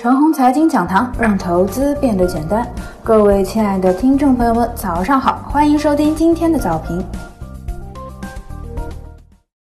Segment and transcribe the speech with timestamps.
[0.00, 2.64] 陈红财经讲堂，让投资变得简单。
[3.02, 7.04] 各位亲爱的听众朋友们，早上好，欢迎收听今天的早评。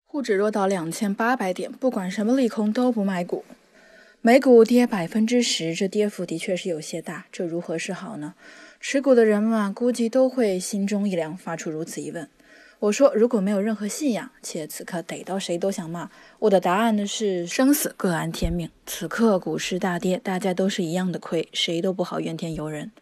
[0.04, 3.44] 沪指弱到两千八百点，不管什么利空都不卖股。
[4.22, 8.35] 美股跌百分之十，这跌幅的确是有些大，这如何是好呢？
[8.80, 12.29] 持股的人们啊，估计都会心中一凉，发出如此疑问。
[12.85, 18.69] 我说，如果没有任何信仰，且此刻逮到谁都想骂，我的答案呢是生死各安天命。
[18.84, 22.92] 此刻股市大跌，大家都是一样的亏，谁都不好怨天尤人。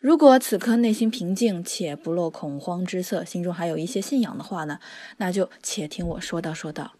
[0.00, 4.80] 如果此刻内心平静且不露恐慌之色，心中还有一些信仰的话呢，
[5.16, 6.92] 那就且听我说道说道。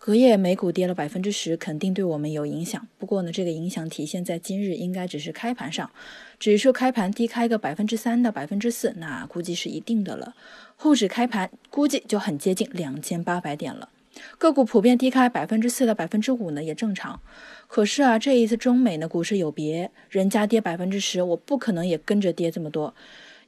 [0.00, 2.86] 隔夜美股跌了百分之十，肯定对我们有影响。
[2.98, 5.90] 不过呢，这个影响体现在今日，应该只是开盘上，
[6.38, 10.34] 指数开盘低开个百分之三到百分之四，那估计是一定的了。
[10.80, 13.88] 沪指开盘估计就很接近两千八百点了。
[14.38, 17.20] 个股普遍低开百分之四到百分之五呢，也正常。
[17.66, 22.94] 可是啊，这一次中美呢股市有别，人家跌百分之十，我不可能也跟着跌这么多，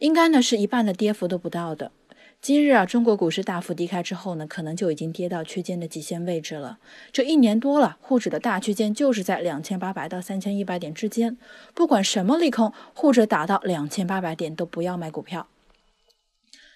[0.00, 1.92] 应该呢是一半的跌幅都不到的。
[2.40, 6.78] 今日啊，中国股市大幅低开之后呢，可能就已经跌到区间的极限位置了。
[7.12, 11.38] 这一年多了，沪指的大区间就是在两千八百到三千一百点之间。
[11.74, 15.46] 不管什么利空，沪指打到两千八百点都不要买股票。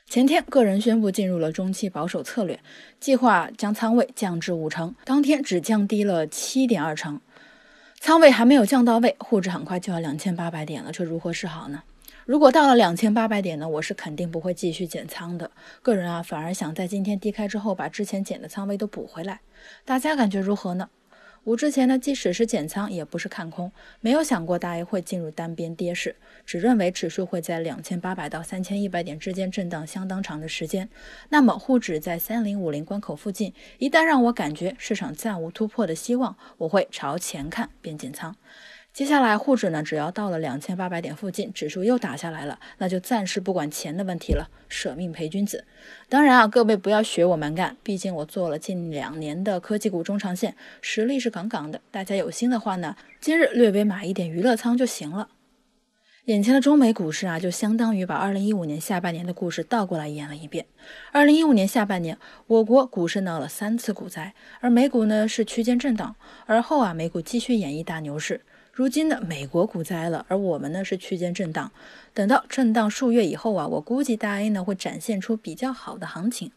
[0.09, 2.61] 前天，个人宣布进入了中期保守策略，
[3.01, 7.21] 计划将仓位降至五成，当天只降低了七点二成，
[7.99, 11.83] 仓位还没有降到位，沪指很快就要两千八百点了，这如何是好呢？
[12.27, 15.51] 如果到了两千八百点呢，我是肯定不会继续减仓的。
[15.83, 19.41] 个人啊，反而想在今天低开之后把之前减的仓位都补回来。
[19.85, 20.89] 大家感觉如何呢？
[21.45, 30.89] 五之前呢，即使是减仓，也不是看空，没有想过大 A 会进入单边跌势，只认为指数会在两千八百到三千一百点之间震荡相当长的时间。
[31.29, 38.35] 那么沪指在三零五零关口附近，一旦让我感觉市场暂无突破的希望，我会朝前看便减仓。
[38.95, 45.65] 接下来沪指呢，只要到了两千八百点附近，指数又打下来了，那就暂时不管钱的问题了，舍命陪君子。
[46.09, 51.81] 当然啊，各位不要学我蛮干，毕竟我做了近两年的科技股中长线，实力是杠杠的。
[51.91, 55.31] 大家有心的话呢，今日略微买一点娱乐仓就行了。
[56.27, 60.67] 眼前的中美股市啊，就相当于把二零一五年下半年的故事倒过来演了一遍。
[61.11, 62.17] 二零一五年下半年，
[62.47, 66.15] 我国股市闹了三次股灾，而美股呢是区间震荡，
[66.47, 68.43] 而后啊，美股继续演绎大牛市。
[68.77, 71.71] 如今的美国股灾了，而我们呢是区间震荡。
[72.13, 76.51] 等到震荡数月以后啊，我估计大 A 呢会展现出比较好的行情。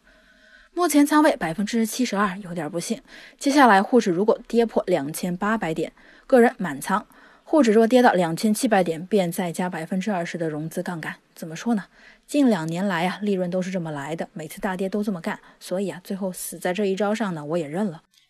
[0.74, 3.00] 目前仓位百分之七十二，有点不幸。
[3.38, 5.92] 接下来沪指如果跌破两千八百点，
[6.26, 7.04] 个人满仓；
[7.44, 11.14] 沪指若跌到两千七百点，便再加百分之二十的融资杠杆。
[11.36, 11.84] 怎么说呢？
[12.26, 18.02] 近两年来啊，利润都是这么来的，每次大跌都这么干，所以啊，最后死在这一招上呢，我也认了。